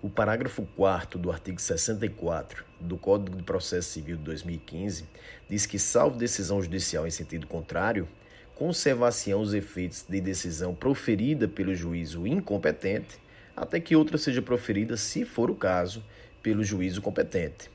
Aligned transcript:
O 0.00 0.08
parágrafo 0.08 0.62
4 0.76 1.18
do 1.18 1.28
artigo 1.28 1.60
64 1.60 2.64
do 2.78 2.96
Código 2.96 3.36
de 3.36 3.42
Processo 3.42 3.88
Civil 3.90 4.16
de 4.16 4.22
2015 4.22 5.04
diz 5.50 5.66
que, 5.66 5.76
salvo 5.76 6.16
decisão 6.16 6.62
judicial 6.62 7.04
em 7.04 7.10
sentido 7.10 7.48
contrário, 7.48 8.06
conservar-se-ão 8.54 9.40
os 9.40 9.52
efeitos 9.52 10.04
de 10.08 10.20
decisão 10.20 10.72
proferida 10.72 11.48
pelo 11.48 11.74
juízo 11.74 12.28
incompetente, 12.28 13.18
até 13.56 13.80
que 13.80 13.96
outra 13.96 14.16
seja 14.16 14.40
proferida, 14.40 14.96
se 14.96 15.24
for 15.24 15.50
o 15.50 15.56
caso, 15.56 16.04
pelo 16.44 16.62
juízo 16.62 17.02
competente. 17.02 17.68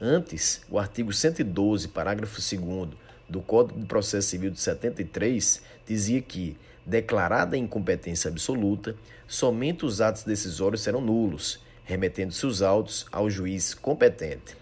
Antes, 0.00 0.62
o 0.70 0.78
artigo 0.78 1.12
112, 1.12 1.88
parágrafo 1.88 2.40
2 2.40 2.94
do 3.28 3.40
Código 3.40 3.80
de 3.80 3.86
Processo 3.86 4.28
Civil 4.28 4.50
de 4.50 4.60
73 4.60 5.62
dizia 5.86 6.20
que, 6.20 6.56
declarada 6.84 7.56
incompetência 7.56 8.30
absoluta, 8.30 8.94
somente 9.26 9.84
os 9.84 10.00
atos 10.00 10.24
decisórios 10.24 10.82
serão 10.82 11.00
nulos, 11.00 11.60
remetendo-se 11.84 12.46
os 12.46 12.62
autos 12.62 13.06
ao 13.10 13.28
juiz 13.30 13.74
competente. 13.74 14.56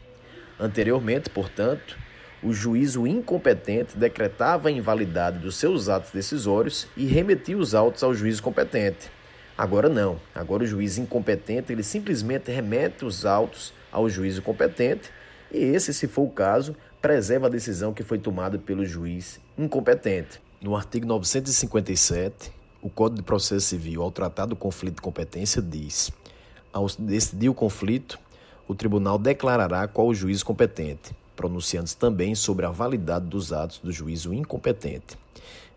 Anteriormente, 0.59 1.29
portanto, 1.31 1.99
o 2.43 2.53
juízo 2.53 3.07
incompetente 3.07 3.97
decretava 3.97 4.69
a 4.69 4.73
invalidade 4.73 5.39
dos 5.39 5.57
seus 5.57 5.89
atos 5.89 6.11
decisórios 6.11 6.89
e 6.97 7.07
remetia 7.07 7.57
os 7.57 7.75
autos 7.75 8.03
ao 8.03 8.15
juiz 8.15 8.41
competente. 8.41 9.11
Agora 9.57 9.89
não. 9.89 10.19
Agora 10.35 10.65
o 10.65 10.67
juiz 10.67 10.99
incompetente 10.99 11.73
ele 11.73 11.83
simplesmente 11.83 12.51
remete 12.51 13.05
os 13.05 13.25
autos 13.25 13.73
ao 13.93 14.09
juízo 14.09 14.43
competente 14.43 15.11
e 15.53 15.59
esse, 15.59 15.93
se 15.93 16.09
for 16.09 16.23
o 16.23 16.31
caso, 16.31 16.75
preserva 17.01 17.47
a 17.47 17.51
decisão 17.51 17.93
que 17.93 18.03
foi 18.03 18.19
tomada 18.19 18.59
pelo 18.59 18.85
juiz 18.85 19.41
incompetente. 19.59 20.41
No 20.61 20.75
artigo 20.75 21.07
957, 21.07 22.53
o 22.81 22.89
Código 22.89 23.19
de 23.19 23.23
Processo 23.23 23.67
Civil, 23.67 24.03
ao 24.03 24.11
tratar 24.11 24.47
do 24.47 24.57
conflito 24.57 24.97
de 24.97 25.03
competência, 25.03 25.61
diz: 25.61 26.11
ao 26.73 26.87
decidir 26.99 27.49
o 27.49 27.55
conflito, 27.55 28.19
o 28.67 28.75
tribunal 28.75 29.19
declarará 29.19 29.87
qual 29.87 30.07
o 30.07 30.15
juiz 30.15 30.43
competente, 30.43 31.15
pronunciando-se 31.37 31.97
também 31.97 32.35
sobre 32.35 32.65
a 32.65 32.71
validade 32.71 33.27
dos 33.27 33.53
atos 33.53 33.79
do 33.79 33.93
juízo 33.93 34.33
incompetente. 34.33 35.19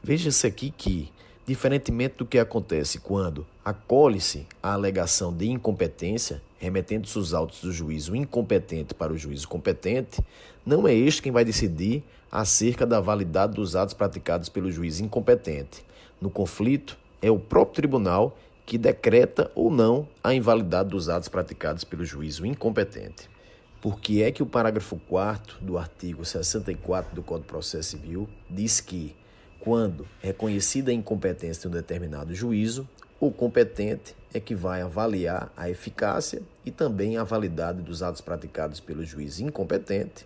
Veja-se 0.02 0.48
aqui 0.48 0.72
que, 0.72 1.12
diferentemente 1.46 2.16
do 2.18 2.26
que 2.26 2.40
acontece 2.40 3.00
quando 3.00 3.46
acolhe-se 3.64 4.48
a 4.62 4.74
alegação 4.74 5.34
de 5.34 5.50
incompetência, 5.50 6.42
remetendo-se 6.66 7.18
os 7.18 7.34
autos 7.34 7.62
do 7.62 7.72
juízo 7.72 8.16
incompetente 8.16 8.94
para 8.94 9.14
o 9.14 9.18
juízo 9.18 9.48
competente, 9.48 10.22
não 10.66 10.88
é 10.88 10.94
este 10.94 11.22
quem 11.22 11.32
vai 11.32 11.46
decidir 11.46 12.04
acerca 12.32 12.86
da 12.86 13.00
validade 13.00 13.54
dos 13.54 13.76
atos 13.76 13.94
praticados 13.94 14.50
pelo 14.50 14.72
juiz 14.72 15.00
incompetente. 15.00 15.86
No 16.20 16.30
conflito, 16.30 16.98
é 17.22 17.32
o 17.32 17.40
próprio 17.40 17.76
tribunal 17.76 18.38
que 18.66 18.78
decreta 18.78 19.52
ou 19.54 19.70
não 19.70 20.08
a 20.24 20.34
invalidade 20.34 20.90
dos 20.90 21.08
atos 21.08 21.30
praticados 21.30 21.84
pelo 21.84 22.04
juízo 22.04 22.46
incompetente. 22.46 23.30
Por 23.80 24.00
que 24.00 24.24
é 24.24 24.32
que 24.32 24.42
o 24.42 24.48
parágrafo 24.48 25.00
4 25.08 25.64
do 25.64 25.78
artigo 25.78 26.26
64 26.26 27.16
do 27.16 27.22
Código 27.22 27.46
de 27.46 27.52
Processo 27.52 27.92
Civil 27.92 28.28
diz 28.50 28.82
que, 28.82 29.16
quando 29.60 30.08
reconhecida 30.20 30.90
a 30.90 30.94
incompetência 30.94 31.62
de 31.62 31.68
um 31.68 31.72
determinado 31.80 32.34
juízo, 32.34 32.90
o 33.20 33.32
competente 33.32 34.16
é 34.34 34.40
que 34.40 34.56
vai 34.56 34.82
avaliar 34.82 35.52
a 35.56 35.70
eficácia 35.70 36.42
e 36.66 36.72
também 36.72 37.18
a 37.18 37.24
validade 37.24 37.82
dos 37.82 38.02
atos 38.02 38.22
praticados 38.22 38.80
pelo 38.80 39.06
juiz 39.06 39.40
incompetente, 39.40 40.26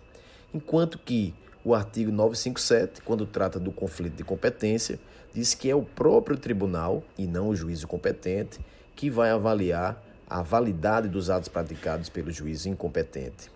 enquanto 0.54 0.98
que 0.98 1.34
o 1.62 1.74
artigo 1.74 2.10
957, 2.10 3.02
quando 3.02 3.26
trata 3.26 3.60
do 3.60 3.70
conflito 3.70 4.16
de 4.16 4.24
competência, 4.24 4.98
diz 5.34 5.54
que 5.54 5.70
é 5.70 5.74
o 5.74 5.82
próprio 5.82 6.36
tribunal, 6.36 7.04
e 7.18 7.26
não 7.26 7.48
o 7.48 7.54
juízo 7.54 7.86
competente, 7.86 8.58
que 8.96 9.10
vai 9.10 9.30
avaliar 9.30 10.02
a 10.26 10.42
validade 10.42 11.08
dos 11.08 11.28
atos 11.28 11.48
praticados 11.48 12.08
pelo 12.08 12.30
juiz 12.30 12.64
incompetente. 12.64 13.50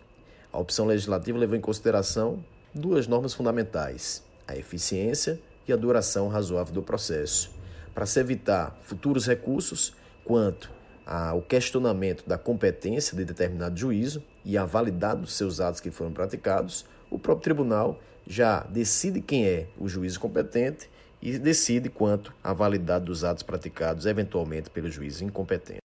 A 0.53 0.59
opção 0.59 0.87
legislativa 0.87 1.39
levou 1.39 1.57
em 1.57 1.61
consideração 1.61 2.45
duas 2.75 3.07
normas 3.07 3.33
fundamentais: 3.33 4.23
a 4.47 4.57
eficiência 4.57 5.41
e 5.67 5.73
a 5.73 5.77
duração 5.77 6.29
razoável 6.29 6.75
do 6.75 6.83
processo, 6.83 7.51
para 7.95 8.07
se 8.07 8.21
evitar 8.21 8.77
futuros 8.83 9.27
recursos 9.27 9.95
quanto 10.25 10.71
ao 11.07 11.43
questionamento 11.43 12.25
da 12.27 12.39
competência 12.39 13.17
de 13.17 13.25
determinado 13.25 13.79
juízo 13.79 14.23
e 14.45 14.57
a 14.57 14.65
validade 14.65 15.21
dos 15.21 15.35
seus 15.35 15.61
atos 15.61 15.81
que 15.81 15.91
foram 15.91 16.13
praticados, 16.13 16.87
o 17.11 17.19
próprio 17.19 17.45
tribunal 17.45 17.99
já 18.27 18.61
decide 18.61 19.21
quem 19.21 19.47
é 19.47 19.67
o 19.79 19.89
juiz 19.89 20.17
competente 20.17 20.89
e 21.21 21.39
decide 21.39 21.89
quanto 21.89 22.35
à 22.43 22.53
validade 22.53 23.07
dos 23.07 23.25
atos 23.25 23.43
praticados 23.43 24.07
eventualmente 24.07 24.71
pelo 24.71 24.91
juiz 24.91 25.21
incompetente. 25.21 25.81